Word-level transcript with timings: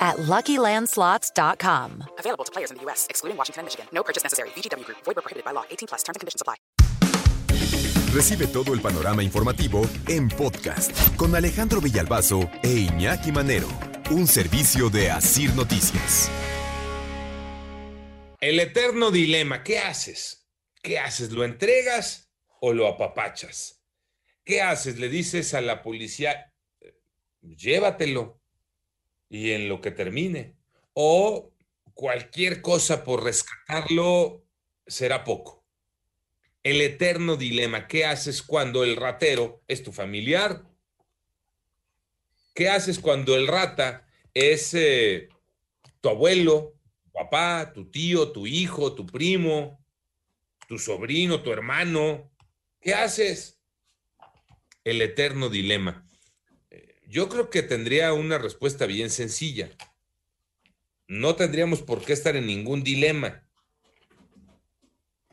at 0.00 0.16
LuckyLandSlots.com. 0.16 2.04
Available 2.18 2.44
to 2.44 2.52
players 2.52 2.70
in 2.70 2.78
the 2.78 2.82
U.S., 2.84 3.06
excluding 3.10 3.36
Washington 3.36 3.60
and 3.60 3.66
Michigan. 3.66 3.86
No 3.92 4.02
purchase 4.02 4.22
necessary. 4.22 4.48
VGW 4.56 4.84
Group. 4.86 4.98
Void 5.04 5.16
where 5.16 5.22
prohibited 5.22 5.44
by 5.44 5.52
law. 5.52 5.64
18 5.70 5.88
plus. 5.88 6.02
Terms 6.02 6.16
and 6.16 6.20
conditions 6.20 6.40
apply. 6.40 6.56
Recibe 8.12 8.48
todo 8.48 8.74
el 8.74 8.80
panorama 8.80 9.22
informativo 9.22 9.82
en 10.08 10.28
podcast 10.28 10.90
con 11.16 11.36
Alejandro 11.36 11.80
Villalbazo 11.80 12.50
e 12.60 12.88
Iñaki 12.88 13.30
Manero. 13.30 13.68
Un 14.10 14.26
servicio 14.26 14.90
de 14.90 15.12
Asir 15.12 15.54
Noticias. 15.54 16.28
El 18.40 18.58
eterno 18.58 19.12
dilema, 19.12 19.62
¿qué 19.62 19.78
haces? 19.78 20.48
¿Qué 20.82 20.98
haces? 20.98 21.30
¿Lo 21.30 21.44
entregas 21.44 22.32
o 22.60 22.72
lo 22.72 22.88
apapachas? 22.88 23.84
¿Qué 24.44 24.60
haces? 24.60 24.98
Le 24.98 25.08
dices 25.08 25.54
a 25.54 25.60
la 25.60 25.82
policía, 25.82 26.52
llévatelo 27.42 28.39
y 29.30 29.52
en 29.52 29.68
lo 29.70 29.80
que 29.80 29.92
termine. 29.92 30.56
O 30.92 31.54
cualquier 31.94 32.60
cosa 32.60 33.04
por 33.04 33.24
rescatarlo 33.24 34.44
será 34.86 35.24
poco. 35.24 35.64
El 36.62 36.82
eterno 36.82 37.36
dilema, 37.36 37.86
¿qué 37.86 38.04
haces 38.04 38.42
cuando 38.42 38.84
el 38.84 38.96
ratero 38.96 39.62
es 39.66 39.82
tu 39.82 39.92
familiar? 39.92 40.66
¿Qué 42.54 42.68
haces 42.68 42.98
cuando 42.98 43.34
el 43.34 43.46
rata 43.46 44.06
es 44.34 44.74
eh, 44.74 45.28
tu 46.02 46.08
abuelo, 46.10 46.74
tu 47.02 47.10
papá, 47.12 47.72
tu 47.72 47.90
tío, 47.90 48.32
tu 48.32 48.46
hijo, 48.46 48.94
tu 48.94 49.06
primo, 49.06 49.82
tu 50.68 50.78
sobrino, 50.78 51.42
tu 51.42 51.52
hermano? 51.52 52.30
¿Qué 52.80 52.92
haces? 52.92 53.58
El 54.84 55.00
eterno 55.00 55.48
dilema. 55.48 56.09
Yo 57.10 57.28
creo 57.28 57.50
que 57.50 57.64
tendría 57.64 58.12
una 58.12 58.38
respuesta 58.38 58.86
bien 58.86 59.10
sencilla. 59.10 59.68
No 61.08 61.34
tendríamos 61.34 61.82
por 61.82 62.04
qué 62.04 62.12
estar 62.12 62.36
en 62.36 62.46
ningún 62.46 62.84
dilema. 62.84 63.44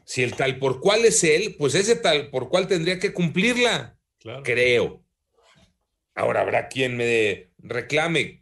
Si 0.03 0.23
el 0.23 0.35
tal 0.35 0.57
por 0.57 0.79
cual 0.79 1.05
es 1.05 1.23
él, 1.23 1.55
pues 1.59 1.75
ese 1.75 1.95
tal 1.95 2.31
por 2.31 2.49
cual 2.49 2.67
tendría 2.67 2.97
que 2.97 3.13
cumplirla. 3.13 3.95
Creo. 4.43 5.05
Ahora 6.15 6.41
habrá 6.41 6.67
quien 6.67 6.97
me 6.97 7.51
reclame, 7.59 8.41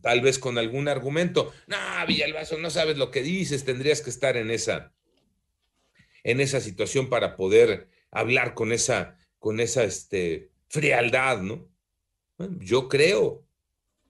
tal 0.00 0.20
vez 0.20 0.38
con 0.38 0.56
algún 0.56 0.86
argumento. 0.86 1.52
No, 1.66 1.76
Villalbazo, 2.06 2.58
no 2.58 2.70
sabes 2.70 2.96
lo 2.96 3.10
que 3.10 3.22
dices, 3.24 3.64
tendrías 3.64 4.02
que 4.02 4.10
estar 4.10 4.36
en 4.36 4.52
esa, 4.52 4.92
en 6.22 6.40
esa 6.40 6.60
situación 6.60 7.08
para 7.08 7.34
poder 7.34 7.88
hablar 8.12 8.54
con 8.54 8.70
esa, 8.70 9.18
con 9.40 9.58
esa 9.58 9.82
este, 9.82 10.52
frialdad, 10.68 11.42
¿no? 11.42 11.68
Yo 12.60 12.88
creo, 12.88 13.44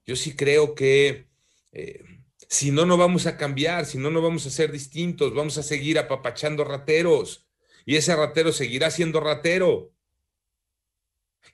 yo 0.06 0.16
sí 0.16 0.36
creo 0.36 0.74
que 0.74 1.26
eh, 1.72 2.02
si 2.48 2.70
no, 2.70 2.86
no 2.86 2.96
vamos 2.96 3.26
a 3.26 3.36
cambiar, 3.36 3.86
si 3.86 3.98
no, 3.98 4.10
no 4.10 4.22
vamos 4.22 4.46
a 4.46 4.50
ser 4.50 4.72
distintos, 4.72 5.34
vamos 5.34 5.58
a 5.58 5.62
seguir 5.62 5.98
apapachando 5.98 6.64
rateros 6.64 7.46
y 7.84 7.96
ese 7.96 8.14
ratero 8.14 8.52
seguirá 8.52 8.90
siendo 8.90 9.20
ratero. 9.20 9.92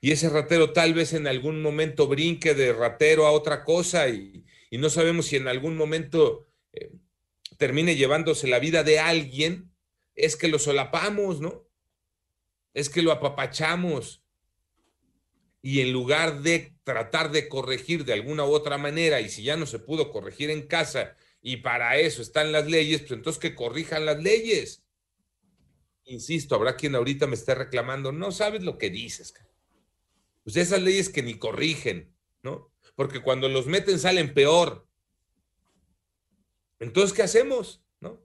Y 0.01 0.11
ese 0.11 0.29
ratero 0.29 0.73
tal 0.73 0.93
vez 0.93 1.13
en 1.13 1.27
algún 1.27 1.61
momento 1.61 2.07
brinque 2.07 2.53
de 2.53 2.73
ratero 2.73 3.25
a 3.25 3.31
otra 3.31 3.63
cosa 3.63 4.09
y, 4.09 4.43
no 4.71 4.89
sabemos 4.89 5.27
si 5.27 5.37
en 5.37 5.47
algún 5.47 5.77
momento 5.77 6.45
eh, 6.73 6.91
termine 7.57 7.95
llevándose 7.95 8.45
la 8.45 8.59
vida 8.59 8.83
de 8.83 8.99
alguien, 8.99 9.71
es 10.13 10.35
que 10.35 10.49
lo 10.49 10.59
solapamos, 10.59 11.39
¿no? 11.39 11.65
Es 12.73 12.89
que 12.89 13.01
lo 13.01 13.13
apapachamos 13.13 14.21
y 15.61 15.79
en 15.79 15.93
lugar 15.93 16.41
de 16.41 16.74
tratar 16.85 17.31
de 17.31 17.49
corregir 17.49 18.05
de 18.05 18.13
alguna 18.13 18.45
u 18.45 18.53
otra 18.53 18.77
manera, 18.77 19.19
y 19.19 19.27
si 19.27 19.43
ya 19.43 19.57
no 19.57 19.65
se 19.65 19.79
pudo 19.79 20.11
corregir 20.11 20.51
en 20.51 20.67
casa, 20.67 21.17
y 21.41 21.57
para 21.57 21.97
eso 21.97 22.21
están 22.21 22.51
las 22.51 22.67
leyes, 22.67 23.01
pues 23.01 23.11
entonces 23.11 23.41
que 23.41 23.55
corrijan 23.55 24.05
las 24.05 24.21
leyes. 24.21 24.83
Insisto, 26.05 26.55
habrá 26.55 26.77
quien 26.77 26.95
ahorita 26.95 27.25
me 27.25 27.33
esté 27.33 27.55
reclamando, 27.55 28.11
no 28.11 28.31
sabes 28.31 28.63
lo 28.63 28.77
que 28.77 28.91
dices. 28.91 29.33
Pues 30.43 30.55
esas 30.55 30.81
leyes 30.81 31.09
que 31.09 31.23
ni 31.23 31.33
corrigen, 31.39 32.15
¿no? 32.43 32.71
Porque 32.95 33.19
cuando 33.21 33.49
los 33.49 33.65
meten 33.65 33.97
salen 33.97 34.33
peor. 34.35 34.87
Entonces, 36.79 37.13
¿qué 37.13 37.23
hacemos? 37.23 37.81
¿No? 37.99 38.21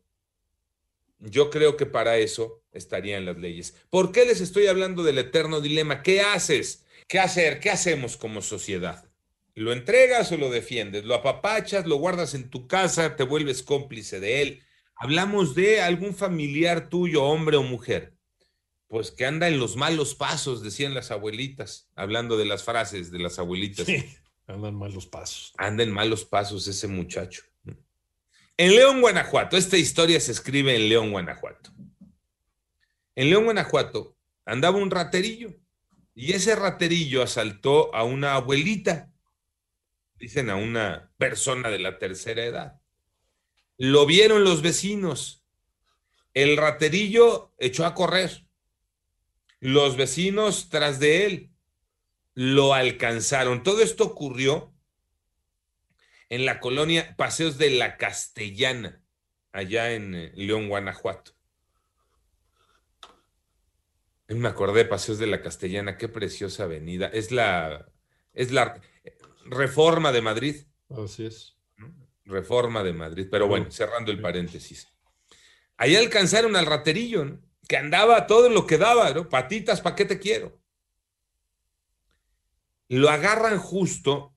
Yo 1.19 1.48
creo 1.48 1.78
que 1.78 1.87
para 1.87 2.19
eso 2.19 2.62
estarían 2.72 3.25
las 3.25 3.38
leyes. 3.38 3.75
¿Por 3.88 4.12
qué 4.12 4.27
les 4.27 4.42
estoy 4.42 4.66
hablando 4.66 5.03
del 5.03 5.16
eterno 5.16 5.62
dilema? 5.62 6.03
¿Qué 6.03 6.21
haces? 6.21 6.84
¿Qué 7.10 7.19
hacer? 7.19 7.59
¿Qué 7.59 7.71
hacemos 7.71 8.16
como 8.16 8.41
sociedad? 8.41 9.04
¿Lo 9.56 9.72
entregas 9.72 10.31
o 10.31 10.37
lo 10.37 10.48
defiendes? 10.48 11.04
¿Lo 11.04 11.16
apapachas? 11.16 11.84
¿Lo 11.84 11.97
guardas 11.97 12.34
en 12.34 12.50
tu 12.50 12.69
casa? 12.69 13.16
¿Te 13.16 13.25
vuelves 13.25 13.65
cómplice 13.65 14.21
de 14.21 14.43
él? 14.43 14.62
Hablamos 14.94 15.56
de 15.56 15.81
algún 15.81 16.15
familiar 16.15 16.88
tuyo, 16.88 17.25
hombre 17.25 17.56
o 17.56 17.65
mujer, 17.65 18.15
pues 18.87 19.10
que 19.10 19.26
anda 19.26 19.48
en 19.48 19.59
los 19.59 19.75
malos 19.75 20.15
pasos, 20.15 20.62
decían 20.62 20.94
las 20.94 21.10
abuelitas, 21.10 21.91
hablando 21.97 22.37
de 22.37 22.44
las 22.44 22.62
frases 22.62 23.10
de 23.10 23.19
las 23.19 23.41
abuelitas. 23.41 23.87
Sí, 23.87 24.04
anda 24.47 24.69
en 24.69 24.77
malos 24.77 25.06
pasos. 25.06 25.53
Anda 25.59 25.82
en 25.82 25.91
malos 25.91 26.25
pasos 26.25 26.69
ese 26.69 26.87
muchacho. 26.87 27.42
En 28.56 28.71
León, 28.72 29.00
Guanajuato, 29.00 29.56
esta 29.56 29.77
historia 29.77 30.21
se 30.21 30.31
escribe 30.31 30.77
en 30.77 30.88
León, 30.88 31.10
Guanajuato. 31.10 31.72
En 33.16 33.31
León, 33.31 33.47
Guanajuato, 33.47 34.16
andaba 34.44 34.78
un 34.78 34.92
raterillo 34.92 35.56
y 36.15 36.32
ese 36.32 36.56
raterillo 36.56 37.22
asaltó 37.22 37.94
a 37.94 38.04
una 38.04 38.34
abuelita, 38.34 39.12
dicen 40.16 40.50
a 40.50 40.56
una 40.56 41.12
persona 41.16 41.71
de 41.71 41.78
la 41.78 41.98
tercera 41.98 42.44
edad. 42.44 42.81
Lo 43.78 44.06
vieron 44.06 44.44
los 44.44 44.62
vecinos. 44.62 45.44
El 46.34 46.56
raterillo 46.56 47.54
echó 47.59 47.87
a 47.87 47.94
correr. 47.94 48.47
Los 49.60 49.97
vecinos 49.97 50.69
tras 50.69 51.00
de 51.00 51.26
él 51.26 51.50
lo 52.34 52.75
alcanzaron. 52.75 53.62
Todo 53.62 53.82
esto 53.82 54.04
ocurrió 54.04 54.75
en 56.28 56.47
la 56.47 56.60
colonia 56.60 57.16
Paseos 57.16 57.59
de 57.59 57.71
la 57.71 57.97
Castellana, 57.97 59.03
allá 59.53 59.92
en 59.92 60.15
eh, 60.15 60.32
León, 60.37 60.69
Guanajuato. 60.69 61.32
Me 64.36 64.48
acordé 64.48 64.84
de 64.84 64.88
Paseos 64.88 65.18
de 65.18 65.26
la 65.26 65.42
Castellana, 65.42 65.96
qué 65.96 66.08
preciosa 66.08 66.64
avenida. 66.64 67.08
Es 67.08 67.32
la, 67.32 67.86
es 68.32 68.52
la 68.52 68.80
reforma 69.44 70.12
de 70.12 70.22
Madrid. 70.22 70.56
Así 70.88 71.26
es. 71.26 71.56
Reforma 72.24 72.84
de 72.84 72.92
Madrid. 72.92 73.26
Pero 73.28 73.48
bueno, 73.48 73.70
cerrando 73.70 74.12
el 74.12 74.20
paréntesis. 74.20 74.88
Ahí 75.76 75.96
alcanzaron 75.96 76.54
al 76.54 76.66
raterillo, 76.66 77.24
¿no? 77.24 77.41
que 77.66 77.76
andaba 77.76 78.26
todo 78.26 78.48
lo 78.50 78.66
que 78.66 78.78
daba, 78.78 79.10
¿no? 79.12 79.28
Patitas, 79.28 79.80
¿para 79.80 79.96
qué 79.96 80.04
te 80.04 80.18
quiero? 80.18 80.60
Lo 82.88 83.08
agarran 83.10 83.58
justo 83.58 84.34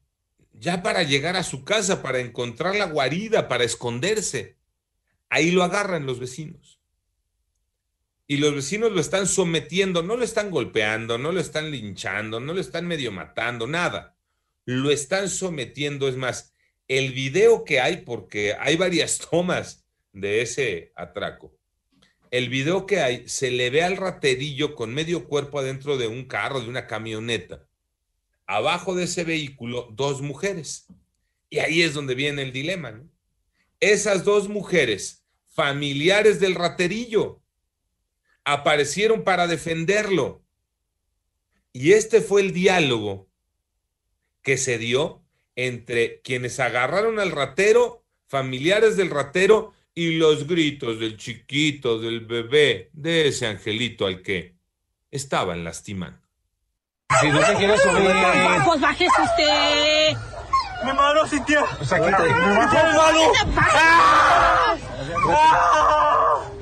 ya 0.51 0.83
para 0.83 1.03
llegar 1.03 1.35
a 1.35 1.43
su 1.43 1.63
casa, 1.63 2.01
para 2.03 2.19
encontrar 2.19 2.75
la 2.75 2.85
guarida, 2.85 3.47
para 3.47 3.63
esconderse. 3.63 4.57
Ahí 5.29 5.51
lo 5.51 5.63
agarran 5.63 6.05
los 6.05 6.19
vecinos 6.19 6.82
y 8.27 8.37
los 8.37 8.55
vecinos 8.55 8.91
lo 8.91 9.01
están 9.01 9.27
sometiendo, 9.27 10.01
no 10.01 10.15
lo 10.15 10.23
están 10.23 10.49
golpeando, 10.49 11.17
no 11.17 11.31
lo 11.31 11.39
están 11.39 11.71
linchando, 11.71 12.39
no 12.39 12.53
lo 12.53 12.61
están 12.61 12.87
medio 12.87 13.11
matando, 13.11 13.67
nada. 13.67 14.15
Lo 14.65 14.91
están 14.91 15.29
sometiendo, 15.29 16.07
es 16.07 16.15
más, 16.15 16.53
el 16.87 17.11
video 17.11 17.65
que 17.65 17.81
hay, 17.81 17.97
porque 17.97 18.55
hay 18.59 18.77
varias 18.77 19.19
tomas 19.29 19.85
de 20.13 20.41
ese 20.41 20.93
atraco, 20.95 21.57
el 22.31 22.49
video 22.49 22.85
que 22.85 22.99
hay, 22.99 23.27
se 23.27 23.51
le 23.51 23.69
ve 23.69 23.83
al 23.83 23.97
raterillo 23.97 24.73
con 24.73 24.93
medio 24.93 25.27
cuerpo 25.27 25.59
adentro 25.59 25.97
de 25.97 26.07
un 26.07 26.25
carro, 26.25 26.61
de 26.61 26.69
una 26.69 26.87
camioneta. 26.87 27.67
Abajo 28.47 28.95
de 28.95 29.03
ese 29.03 29.23
vehículo, 29.23 29.89
dos 29.91 30.21
mujeres. 30.21 30.87
Y 31.51 31.59
ahí 31.59 31.83
es 31.83 31.93
donde 31.93 32.15
viene 32.15 32.41
el 32.41 32.51
dilema, 32.51 32.91
¿no? 32.91 33.07
Esas 33.79 34.23
dos 34.23 34.49
mujeres, 34.49 35.23
familiares 35.45 36.39
del 36.39 36.55
raterillo, 36.55 37.42
aparecieron 38.45 39.23
para 39.23 39.47
defenderlo. 39.47 40.41
Y 41.71 41.93
este 41.93 42.21
fue 42.21 42.41
el 42.41 42.53
diálogo 42.53 43.27
que 44.41 44.57
se 44.57 44.77
dio 44.77 45.21
entre 45.55 46.21
quienes 46.21 46.59
agarraron 46.59 47.19
al 47.19 47.31
ratero, 47.31 48.03
familiares 48.27 48.97
del 48.97 49.09
ratero 49.09 49.73
y 49.95 50.17
los 50.17 50.47
gritos 50.47 50.99
del 50.99 51.17
chiquito, 51.17 51.99
del 51.99 52.21
bebé, 52.21 52.89
de 52.93 53.27
ese 53.27 53.47
angelito 53.47 54.05
al 54.05 54.21
que 54.21 54.55
estaban 55.11 55.63
lastimando. 55.63 56.19
Si 57.21 57.29
no 57.29 57.39
te 57.39 57.55
quieres 57.55 57.81
subir. 57.81 58.11
Pues 58.65 58.81
bájese 58.81 59.21
usted. 59.21 60.17
Mi 60.83 60.93
mano, 60.93 61.27
Cintia. 61.27 61.63
Pues 61.77 61.93
aquí 61.93 62.05
te. 62.05 62.23
Mi 62.23 62.39
mano. 62.39 63.19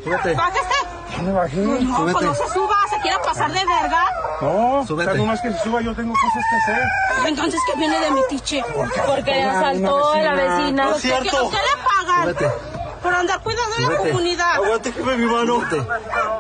Súbete. 0.04 0.33
Bájese. 0.33 0.81
Me 1.21 1.31
bajé. 1.31 1.57
No, 1.57 1.79
no, 1.79 2.12
pues 2.13 2.38
se 2.38 2.47
suba, 2.53 2.75
se 2.89 3.00
quiere 3.01 3.18
pasar 3.23 3.51
de 3.51 3.59
verga. 3.59 4.06
No, 4.41 4.85
Súbete. 4.88 5.18
no 5.18 5.25
más 5.25 5.41
que 5.41 5.51
se 5.51 5.59
suba, 5.59 5.81
yo 5.81 5.95
tengo 5.95 6.13
cosas 6.13 6.44
que 6.50 6.56
hacer. 6.56 6.88
Entonces, 7.27 7.59
¿qué 7.68 7.77
viene 7.79 8.00
de 8.00 8.12
mi 8.12 8.21
tiche? 8.29 8.63
Porque 9.06 9.31
le 9.31 9.44
asaltó 9.44 10.12
a 10.12 10.21
la 10.21 10.33
vecina. 10.33 10.85
No 10.85 10.95
es 10.95 11.01
cierto. 11.01 11.50
¿Qué 11.50 11.57
le 11.57 11.83
pagan? 11.83 12.35
Súbete. 12.35 12.71
Por 13.01 13.13
andar 13.13 13.41
cuidando 13.41 13.75
de 13.75 13.81
la 13.81 13.97
comunidad. 13.97 14.56
Aguante, 14.56 14.91
jefe, 14.91 15.18
mi 15.18 15.25
mano. 15.25 15.62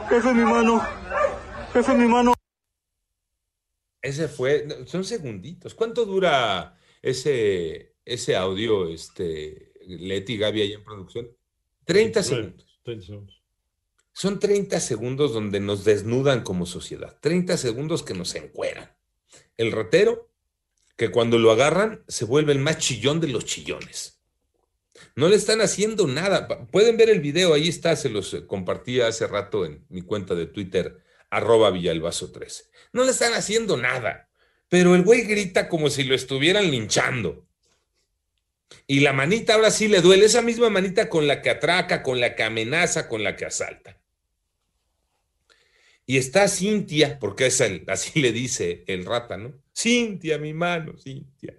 Jefe, 0.09 0.33
mi 0.33 0.43
mano. 0.43 0.87
Jefe, 1.73 1.93
mi 1.93 2.07
mano. 2.07 2.33
Ese 4.01 4.27
fue, 4.27 4.67
son 4.87 5.03
segunditos. 5.03 5.75
¿Cuánto 5.75 6.05
dura 6.05 6.75
ese, 7.01 7.95
ese 8.03 8.35
audio, 8.35 8.87
este, 8.87 9.73
Leti 9.85 10.33
y 10.33 10.37
Gaby 10.37 10.61
ahí 10.61 10.73
en 10.73 10.83
producción? 10.83 11.29
30 11.85 12.23
segundos. 12.23 12.79
30 12.83 13.05
segundos. 13.05 13.40
Son 14.13 14.39
30 14.39 14.79
segundos 14.79 15.33
donde 15.33 15.59
nos 15.59 15.83
desnudan 15.83 16.43
como 16.43 16.65
sociedad. 16.65 17.17
30 17.21 17.57
segundos 17.57 18.03
que 18.03 18.13
nos 18.13 18.35
encueran. 18.35 18.95
El 19.57 19.71
ratero, 19.71 20.29
que 20.97 21.09
cuando 21.09 21.39
lo 21.39 21.51
agarran, 21.51 22.03
se 22.07 22.25
vuelve 22.25 22.51
el 22.51 22.59
más 22.59 22.77
chillón 22.77 23.19
de 23.19 23.27
los 23.27 23.45
chillones. 23.45 24.21
No 25.15 25.29
le 25.29 25.35
están 25.35 25.61
haciendo 25.61 26.07
nada. 26.07 26.47
Pueden 26.67 26.97
ver 26.97 27.09
el 27.09 27.21
video, 27.21 27.53
ahí 27.53 27.69
está, 27.69 27.95
se 27.95 28.09
los 28.09 28.33
eh, 28.33 28.45
compartí 28.45 29.01
hace 29.01 29.27
rato 29.27 29.65
en 29.65 29.85
mi 29.89 30.01
cuenta 30.01 30.35
de 30.35 30.45
Twitter, 30.45 31.01
arroba 31.29 31.71
Villalbazo 31.71 32.31
13. 32.31 32.65
No 32.93 33.03
le 33.03 33.11
están 33.11 33.33
haciendo 33.33 33.77
nada, 33.77 34.29
pero 34.69 34.95
el 34.95 35.03
güey 35.03 35.21
grita 35.21 35.69
como 35.69 35.89
si 35.89 36.03
lo 36.03 36.15
estuvieran 36.15 36.69
linchando. 36.69 37.47
Y 38.87 39.01
la 39.01 39.13
manita 39.13 39.55
ahora 39.55 39.71
sí 39.71 39.87
le 39.87 40.01
duele, 40.01 40.25
esa 40.25 40.41
misma 40.41 40.69
manita 40.69 41.09
con 41.09 41.27
la 41.27 41.41
que 41.41 41.49
atraca, 41.49 42.03
con 42.03 42.19
la 42.19 42.35
que 42.35 42.43
amenaza, 42.43 43.07
con 43.07 43.23
la 43.23 43.35
que 43.35 43.45
asalta. 43.45 44.00
Y 46.05 46.17
está 46.17 46.47
Cintia, 46.47 47.19
porque 47.19 47.47
es 47.47 47.61
el- 47.61 47.85
así 47.87 48.19
le 48.21 48.31
dice 48.31 48.83
el 48.87 49.05
rata, 49.05 49.37
¿no? 49.37 49.53
Cintia, 49.75 50.37
mi 50.37 50.53
mano, 50.53 50.97
Cintia. 50.97 51.57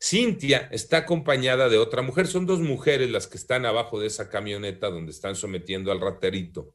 Cintia 0.00 0.68
está 0.72 0.98
acompañada 0.98 1.68
de 1.68 1.78
otra 1.78 2.02
mujer, 2.02 2.26
son 2.26 2.44
dos 2.44 2.58
mujeres 2.60 3.08
las 3.10 3.28
que 3.28 3.36
están 3.36 3.64
abajo 3.66 4.00
de 4.00 4.08
esa 4.08 4.28
camioneta 4.28 4.90
donde 4.90 5.12
están 5.12 5.36
sometiendo 5.36 5.92
al 5.92 6.00
raterito. 6.00 6.74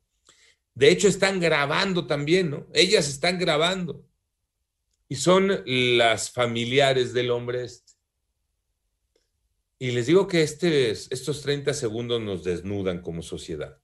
De 0.73 0.89
hecho, 0.89 1.07
están 1.09 1.39
grabando 1.41 2.07
también, 2.07 2.51
¿no? 2.51 2.67
Ellas 2.73 3.09
están 3.09 3.37
grabando. 3.37 4.05
Y 5.09 5.15
son 5.15 5.63
las 5.65 6.31
familiares 6.31 7.13
del 7.13 7.31
hombre 7.31 7.63
este. 7.65 7.93
Y 9.79 9.91
les 9.91 10.07
digo 10.07 10.27
que 10.27 10.41
este, 10.43 10.91
estos 10.91 11.41
30 11.41 11.73
segundos 11.73 12.21
nos 12.21 12.43
desnudan 12.43 13.01
como 13.01 13.21
sociedad, 13.21 13.79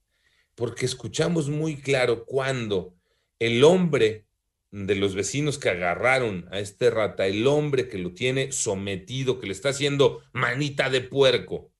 porque 0.55 0.85
escuchamos 0.85 1.49
muy 1.49 1.77
claro 1.77 2.25
cuando 2.25 2.95
el 3.39 3.63
hombre 3.63 4.25
de 4.71 4.95
los 4.95 5.13
vecinos 5.13 5.59
que 5.59 5.69
agarraron 5.69 6.47
a 6.51 6.59
este 6.59 6.89
rata, 6.89 7.27
el 7.27 7.45
hombre 7.45 7.87
que 7.87 7.97
lo 7.97 8.13
tiene 8.13 8.51
sometido, 8.51 9.39
que 9.39 9.47
le 9.47 9.53
está 9.53 9.69
haciendo 9.69 10.23
manita 10.31 10.89
de 10.89 11.01
puerco, 11.01 11.71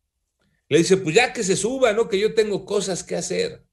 le 0.69 0.77
dice, 0.79 0.97
pues 0.97 1.15
ya 1.15 1.33
que 1.33 1.43
se 1.43 1.55
suba, 1.55 1.93
¿no? 1.93 2.07
Que 2.07 2.19
yo 2.19 2.33
tengo 2.33 2.65
cosas 2.65 3.03
que 3.03 3.15
hacer. 3.15 3.63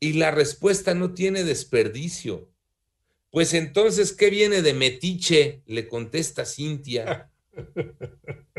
Y 0.00 0.14
la 0.14 0.30
respuesta 0.30 0.94
no 0.94 1.14
tiene 1.14 1.44
desperdicio. 1.44 2.50
Pues 3.30 3.54
entonces, 3.54 4.12
¿qué 4.12 4.28
viene 4.30 4.60
de 4.60 4.74
metiche? 4.74 5.62
Le 5.66 5.88
contesta 5.88 6.44
Cintia. 6.44 7.30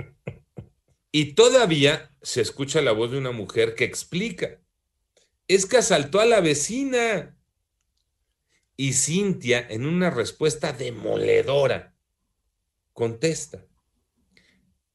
Y 1.16 1.34
todavía 1.34 2.12
se 2.24 2.42
escucha 2.42 2.82
la 2.82 2.92
voz 2.92 3.12
de 3.12 3.20
una 3.20 3.30
mujer 3.30 3.76
que 3.76 3.84
explica, 3.84 4.60
es 5.48 5.66
que 5.66 5.78
asaltó 5.78 6.20
a 6.20 6.26
la 6.26 6.42
vecina. 6.42 7.38
Y 8.76 8.94
Cintia, 8.94 9.66
en 9.70 9.86
una 9.86 10.10
respuesta 10.10 10.74
demoledora, 10.74 11.96
contesta, 12.92 13.66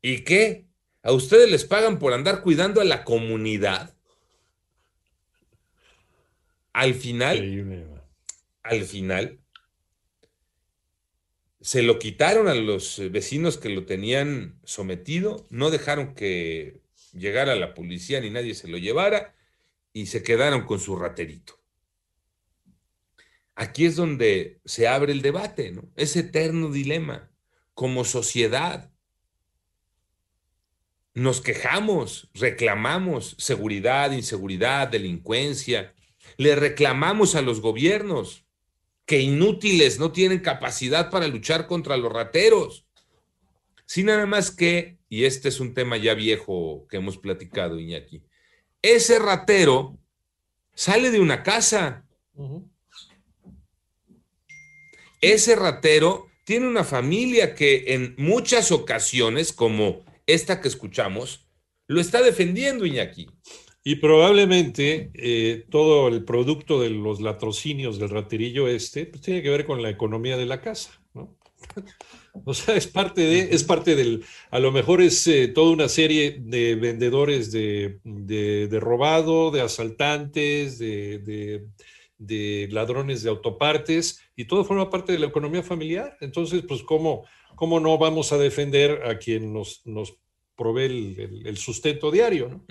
¿y 0.03 0.25
qué? 0.25 0.67
¿A 1.03 1.13
ustedes 1.13 1.49
les 1.51 1.65
pagan 1.65 1.99
por 1.99 2.13
andar 2.13 2.43
cuidando 2.43 2.81
a 2.81 2.85
la 2.85 3.05
comunidad? 3.05 3.95
Al 6.73 6.95
final, 6.95 8.03
al 8.63 8.83
final, 8.83 9.39
se 11.61 11.83
lo 11.83 11.99
quitaron 11.99 12.49
a 12.49 12.55
los 12.55 13.01
vecinos 13.11 13.59
que 13.59 13.69
lo 13.69 13.85
tenían 13.85 14.59
sometido, 14.65 15.47
no 15.51 15.71
dejaron 15.71 16.15
que 16.15 16.81
llegara 17.13 17.55
la 17.55 17.75
policía 17.75 18.21
ni 18.21 18.31
nadie 18.31 18.55
se 18.55 18.69
lo 18.69 18.77
llevara 18.77 19.35
y 19.93 20.07
se 20.07 20.23
quedaron 20.23 20.65
con 20.65 20.81
su 20.81 20.97
raterito. 20.97 21.55
Aquí 23.55 23.87
es 23.87 23.97
donde 23.97 24.61
se 24.65 24.87
abre 24.87 25.13
el 25.13 25.23
debate, 25.23 25.73
¿no? 25.73 25.91
Ese 25.97 26.21
eterno 26.21 26.71
dilema. 26.71 27.31
Como 27.75 28.05
sociedad, 28.05 28.93
nos 31.15 31.41
quejamos, 31.41 32.31
reclamamos 32.35 33.35
seguridad, 33.39 34.13
inseguridad, 34.13 34.89
delincuencia, 34.89 35.95
le 36.37 36.55
reclamamos 36.55 37.35
a 37.35 37.43
los 37.43 37.61
gobiernos 37.61 38.45
que 39.05 39.21
inútiles 39.21 39.99
no 39.99 40.13
tienen 40.13 40.41
capacidad 40.41 41.11
para 41.11 41.27
luchar 41.27 41.67
contra 41.67 41.97
los 41.97 42.13
rateros. 42.13 42.87
Sí, 43.87 44.05
nada 44.05 44.27
más 44.27 44.51
que, 44.51 44.99
y 45.09 45.25
este 45.25 45.49
es 45.49 45.61
un 45.61 45.75
tema 45.75 45.97
ya 45.97 46.15
viejo 46.15 46.87
que 46.89 46.99
hemos 46.99 47.17
platicado, 47.17 47.81
Iñaki, 47.81 48.23
ese 48.83 49.19
ratero 49.19 49.99
sale 50.75 51.11
de 51.11 51.21
una 51.21 51.43
casa. 51.43 52.05
Ese 55.21 55.57
ratero 55.57 56.29
tiene 56.45 56.69
una 56.69 56.85
familia 56.85 57.55
que 57.55 57.95
en 57.95 58.15
muchas 58.17 58.71
ocasiones, 58.71 59.53
como 59.53 60.05
esta 60.27 60.61
que 60.61 60.69
escuchamos, 60.69 61.49
lo 61.89 62.01
está 62.01 62.23
defendiendo, 62.23 62.87
Iñaki. 62.87 63.29
Y 63.83 63.97
probablemente 63.97 65.11
eh, 65.15 65.65
todo 65.71 66.09
el 66.09 66.25
producto 66.25 66.81
de 66.81 66.91
los 66.91 67.21
latrocinios 67.21 67.99
del 67.99 68.11
raterillo 68.11 68.69
este 68.69 69.07
pues, 69.07 69.23
tiene 69.23 69.43
que 69.43 69.51
ver 69.51 69.65
con 69.65 69.83
la 69.83 69.91
economía 69.91 70.37
de 70.37 70.47
la 70.47 70.61
casa, 70.61 71.01
¿no? 71.15 71.37
O 72.45 72.55
sea, 72.55 72.77
es 72.77 72.87
parte 72.87 73.21
de, 73.23 73.49
es 73.55 73.65
parte 73.65 73.95
del, 73.97 74.25
a 74.51 74.59
lo 74.59 74.73
mejor 74.73 75.01
es 75.03 75.27
eh, 75.27 75.49
toda 75.49 75.73
una 75.73 75.89
serie 75.89 76.39
de 76.41 76.75
vendedores 76.75 77.53
de, 77.53 78.01
de- 78.05 78.81
robado, 78.81 79.51
de 79.51 79.61
asaltantes, 79.61 80.79
de, 80.79 81.19
de- 82.19 82.69
ladrones 82.71 83.23
de 83.23 83.31
autopartes, 83.31 84.21
y 84.37 84.45
todo 84.47 84.65
forma 84.65 84.91
parte 84.91 85.13
de 85.13 85.19
la 85.19 85.27
economía 85.27 85.63
familiar. 85.63 86.17
Entonces, 86.21 86.63
pues, 86.67 86.83
¿cómo, 86.83 87.25
cómo 87.55 87.81
no 87.81 87.97
vamos 87.99 88.33
a 88.33 88.39
defender 88.39 89.03
a 89.07 89.19
quien 89.19 89.53
nos, 89.53 89.83
nos 89.87 90.17
provee 90.57 91.17
el, 91.45 91.57
sustento 91.57 92.11
diario, 92.11 92.49
¿no? 92.49 92.65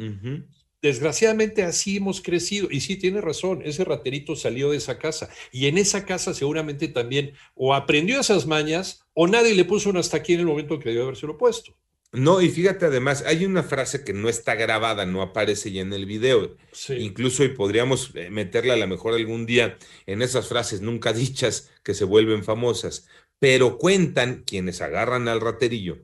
Desgraciadamente 0.82 1.64
así 1.64 1.98
hemos 1.98 2.22
crecido. 2.22 2.68
Y 2.70 2.82
sí, 2.82 2.98
tiene 2.98 3.22
razón, 3.22 3.62
ese 3.66 3.84
raterito 3.84 4.36
salió 4.36 4.72
de 4.72 4.78
esa 4.78 5.00
casa. 5.00 5.30
Y 5.52 5.68
en 5.68 5.78
esa 5.78 6.06
casa 6.06 6.34
seguramente 6.34 6.88
también 6.88 7.34
o 7.56 7.74
aprendió 7.74 8.20
esas 8.20 8.46
mañas 8.46 9.06
o 9.14 9.28
nadie 9.28 9.56
le 9.56 9.66
puso 9.66 9.90
un 9.90 9.98
hasta 9.98 10.18
aquí 10.18 10.34
en 10.34 10.42
el 10.42 10.46
momento 10.46 10.80
que 10.80 10.90
debió 10.90 11.04
habérselo 11.04 11.38
puesto. 11.38 11.76
No, 12.14 12.42
y 12.42 12.50
fíjate 12.50 12.86
además, 12.86 13.24
hay 13.26 13.46
una 13.46 13.64
frase 13.64 14.04
que 14.06 14.14
no 14.14 14.30
está 14.30 14.56
grabada, 14.56 15.06
no 15.06 15.22
aparece 15.22 15.72
ya 15.72 15.82
en 15.82 15.92
el 15.92 16.06
video. 16.06 16.56
Sí. 16.72 16.94
Incluso 16.94 17.44
y 17.44 17.50
podríamos 17.50 18.12
eh, 18.16 18.30
meterla 18.30 18.76
a 18.76 18.78
lo 18.78 18.88
mejor 18.88 19.14
algún 19.14 19.46
día 19.46 19.78
en 20.06 20.22
esas 20.22 20.48
frases 20.48 20.82
nunca 20.82 21.12
dichas 21.12 21.70
que 21.84 21.94
se 21.94 22.06
vuelven 22.06 22.44
famosas. 22.44 23.08
Pero 23.40 23.78
cuentan 23.78 24.44
quienes 24.46 24.82
agarran 24.82 25.28
al 25.28 25.42
raterillo 25.42 26.00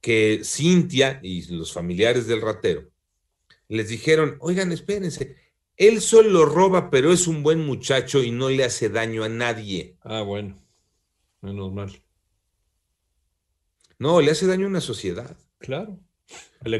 que 0.00 0.42
Cintia 0.44 1.20
y 1.22 1.46
los 1.52 1.72
familiares 1.72 2.26
del 2.26 2.42
ratero 2.42 2.93
les 3.68 3.88
dijeron, 3.88 4.36
oigan, 4.40 4.72
espérense, 4.72 5.36
él 5.76 6.00
solo 6.00 6.44
roba, 6.44 6.90
pero 6.90 7.12
es 7.12 7.26
un 7.26 7.42
buen 7.42 7.64
muchacho 7.64 8.22
y 8.22 8.30
no 8.30 8.48
le 8.48 8.64
hace 8.64 8.88
daño 8.88 9.24
a 9.24 9.28
nadie. 9.28 9.96
Ah, 10.02 10.22
bueno, 10.22 10.62
menos 11.40 11.72
mal. 11.72 12.02
No, 13.98 14.20
le 14.20 14.30
hace 14.30 14.46
daño 14.46 14.66
a 14.66 14.70
una 14.70 14.80
sociedad. 14.80 15.36
Claro. 15.58 15.98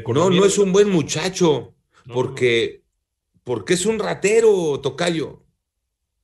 No, 0.07 0.29
no 0.29 0.45
es 0.45 0.57
un 0.57 0.71
buen 0.71 0.89
muchacho, 0.89 1.75
No, 2.05 2.13
porque, 2.13 2.83
porque 3.43 3.75
es 3.75 3.85
un 3.85 3.99
ratero, 3.99 4.79
Tocayo. 4.81 5.44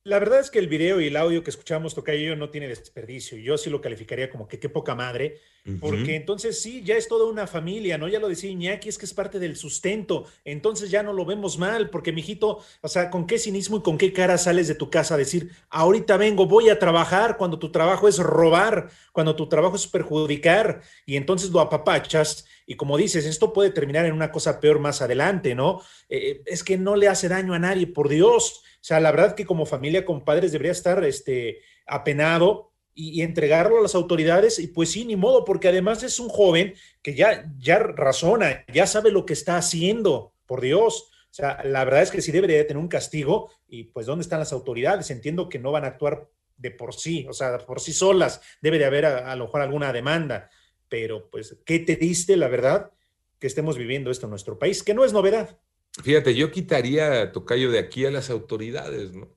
La 0.04 0.18
verdad 0.18 0.40
es 0.40 0.50
que 0.50 0.58
el 0.58 0.66
video 0.66 1.00
y 1.00 1.06
el 1.06 1.16
audio 1.16 1.44
que 1.44 1.50
escuchamos, 1.50 1.94
Tocayo, 1.94 2.34
no 2.34 2.50
tiene 2.50 2.66
desperdicio. 2.66 3.38
Yo 3.38 3.56
sí 3.56 3.70
lo 3.70 3.80
calificaría 3.80 4.30
como 4.30 4.48
que 4.48 4.58
qué 4.58 4.68
poca 4.68 4.96
madre, 4.96 5.38
porque 5.78 6.16
entonces 6.16 6.60
sí, 6.60 6.82
ya 6.82 6.96
es 6.96 7.06
toda 7.06 7.30
una 7.30 7.46
familia, 7.46 7.98
¿no? 7.98 8.08
Ya 8.08 8.18
lo 8.18 8.28
decía 8.28 8.50
Iñaki, 8.50 8.88
es 8.88 8.98
que 8.98 9.06
es 9.06 9.14
parte 9.14 9.38
del 9.38 9.54
sustento. 9.54 10.24
Entonces 10.44 10.90
ya 10.90 11.04
no 11.04 11.12
lo 11.12 11.24
vemos 11.24 11.56
mal, 11.56 11.88
porque 11.88 12.10
mijito, 12.10 12.58
o 12.80 12.88
sea, 12.88 13.10
¿con 13.10 13.28
qué 13.28 13.38
cinismo 13.38 13.76
y 13.76 13.82
con 13.82 13.96
qué 13.96 14.12
cara 14.12 14.38
sales 14.38 14.66
de 14.66 14.74
tu 14.74 14.90
casa 14.90 15.14
a 15.14 15.18
decir, 15.18 15.52
ahorita 15.70 16.16
vengo, 16.16 16.46
voy 16.46 16.68
a 16.68 16.80
trabajar, 16.80 17.36
cuando 17.36 17.60
tu 17.60 17.70
trabajo 17.70 18.08
es 18.08 18.18
robar, 18.18 18.90
cuando 19.12 19.36
tu 19.36 19.48
trabajo 19.48 19.76
es 19.76 19.86
perjudicar, 19.86 20.82
y 21.06 21.14
entonces 21.14 21.50
lo 21.50 21.60
apapachas? 21.60 22.44
Y 22.66 22.76
como 22.76 22.96
dices, 22.96 23.26
esto 23.26 23.52
puede 23.52 23.70
terminar 23.70 24.06
en 24.06 24.12
una 24.12 24.30
cosa 24.30 24.60
peor 24.60 24.78
más 24.78 25.02
adelante, 25.02 25.54
¿no? 25.54 25.80
Eh, 26.08 26.42
es 26.46 26.62
que 26.62 26.78
no 26.78 26.96
le 26.96 27.08
hace 27.08 27.28
daño 27.28 27.54
a 27.54 27.58
nadie, 27.58 27.86
por 27.86 28.08
Dios. 28.08 28.62
O 28.74 28.84
sea, 28.84 29.00
la 29.00 29.10
verdad 29.10 29.34
que 29.34 29.46
como 29.46 29.66
familia, 29.66 30.04
con 30.04 30.24
padres, 30.24 30.52
debería 30.52 30.72
estar 30.72 31.02
este, 31.04 31.60
apenado 31.86 32.72
y, 32.94 33.22
entregarlo 33.22 33.78
a 33.78 33.82
las 33.82 33.94
autoridades. 33.94 34.58
Y 34.58 34.68
pues 34.68 34.90
sí, 34.92 35.04
ni 35.04 35.16
modo, 35.16 35.44
porque 35.44 35.68
además 35.68 36.02
es 36.02 36.20
un 36.20 36.28
joven 36.28 36.74
que 37.02 37.14
ya, 37.14 37.50
ya 37.58 37.78
razona, 37.78 38.64
ya 38.72 38.86
sabe 38.86 39.10
lo 39.10 39.26
que 39.26 39.32
está 39.32 39.56
haciendo, 39.56 40.34
por 40.46 40.60
Dios. 40.60 41.08
O 41.30 41.34
sea, 41.34 41.62
la 41.64 41.84
verdad 41.84 42.02
es 42.02 42.10
que 42.10 42.20
sí 42.20 42.30
debería 42.30 42.66
tener 42.66 42.80
un 42.80 42.88
castigo. 42.88 43.50
Y 43.68 43.84
pues, 43.84 44.06
¿dónde 44.06 44.22
están 44.22 44.40
las 44.40 44.52
autoridades? 44.52 45.10
Entiendo 45.10 45.48
que 45.48 45.58
no 45.58 45.72
van 45.72 45.84
a 45.84 45.88
actuar 45.88 46.28
de 46.56 46.70
por 46.70 46.94
sí, 46.94 47.26
o 47.28 47.32
sea, 47.32 47.58
por 47.58 47.80
sí 47.80 47.92
solas. 47.92 48.40
Debe 48.60 48.78
de 48.78 48.84
haber 48.84 49.06
a, 49.06 49.32
a 49.32 49.36
lo 49.36 49.46
mejor 49.46 49.62
alguna 49.62 49.92
demanda. 49.92 50.50
Pero 50.92 51.30
pues, 51.30 51.56
¿qué 51.64 51.78
te 51.78 51.96
diste, 51.96 52.36
la 52.36 52.48
verdad, 52.48 52.92
que 53.38 53.46
estemos 53.46 53.78
viviendo 53.78 54.10
esto 54.10 54.26
en 54.26 54.30
nuestro 54.30 54.58
país? 54.58 54.82
Que 54.82 54.92
no 54.92 55.06
es 55.06 55.14
novedad. 55.14 55.58
Fíjate, 56.02 56.34
yo 56.34 56.50
quitaría 56.50 57.32
Tocayo 57.32 57.70
de 57.70 57.78
aquí 57.78 58.04
a 58.04 58.10
las 58.10 58.28
autoridades, 58.28 59.14
¿no? 59.14 59.34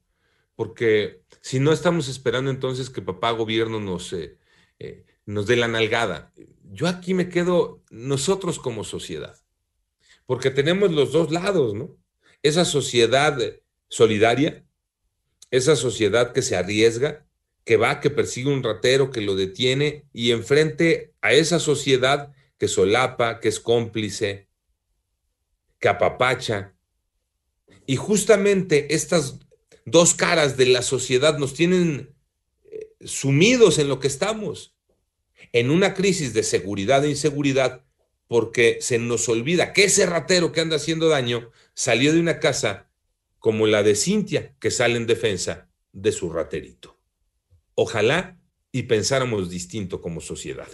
Porque 0.57 1.21
si 1.39 1.62
no 1.62 1.71
estamos 1.71 2.09
esperando 2.09 2.51
entonces 2.51 2.89
que 2.89 3.01
papá 3.01 3.31
gobierno 3.31 3.79
nos, 3.79 4.12
eh, 4.12 4.38
eh, 4.79 5.05
nos 5.25 5.47
dé 5.47 5.55
la 5.55 5.69
nalgada, 5.69 6.33
yo 6.74 6.89
aquí 6.89 7.13
me 7.13 7.29
quedo 7.29 7.81
nosotros 7.89 8.59
como 8.59 8.83
sociedad, 8.83 9.38
porque 10.25 10.51
tenemos 10.51 10.91
los 10.91 11.13
dos 11.13 11.31
lados, 11.31 11.74
¿no? 11.74 11.95
Esa 12.43 12.65
sociedad 12.65 13.39
solidaria, 13.88 14.65
esa 15.51 15.77
sociedad 15.77 16.33
que 16.33 16.41
se 16.41 16.57
arriesga, 16.57 17.25
que 17.65 17.77
va, 17.77 18.00
que 18.00 18.12
persigue 18.12 18.53
un 18.53 18.63
ratero, 18.63 19.10
que 19.10 19.22
lo 19.22 19.36
detiene, 19.36 20.05
y 20.13 20.31
enfrente 20.31 21.13
a 21.22 21.34
esa 21.34 21.60
sociedad 21.60 22.31
que 22.57 22.67
solapa, 22.67 23.39
que 23.39 23.50
es 23.50 23.60
cómplice, 23.60 24.48
que 25.79 25.89
apapacha. 25.89 26.75
Y 27.88 27.95
justamente 27.95 28.93
estas 28.93 29.39
dos 29.86 30.13
caras 30.13 30.57
de 30.57 30.67
la 30.67 30.84
sociedad 30.84 31.38
nos 31.39 31.53
tienen 31.55 32.15
eh, 32.63 32.91
sumidos 33.03 33.79
en 33.79 33.89
lo 33.89 34.00
que 34.00 34.07
estamos, 34.07 34.75
en 35.51 35.72
una 35.72 35.95
crisis 35.95 36.34
de 36.34 36.43
seguridad 36.43 37.03
e 37.03 37.10
inseguridad, 37.10 37.84
porque 38.27 38.77
se 38.81 39.00
nos 39.00 39.27
olvida 39.27 39.74
que 39.74 39.86
ese 39.86 40.05
ratero 40.05 40.51
que 40.51 40.62
anda 40.62 40.77
haciendo 40.77 41.10
daño 41.10 41.51
salió 41.74 42.13
de 42.13 42.19
una 42.19 42.39
casa 42.39 42.89
como 43.39 43.67
la 43.67 43.84
de 43.84 43.95
Cintia, 43.95 44.55
que 44.60 44.72
sale 44.72 44.98
en 44.98 45.05
defensa 45.05 45.69
de 45.93 46.12
su 46.12 46.31
raterito. 46.31 46.94
Ojalá 47.75 48.39
y 48.72 48.84
pensáramos 48.84 49.50
distinto 49.50 50.01
como 50.01 50.20
sociedad. 50.22 50.67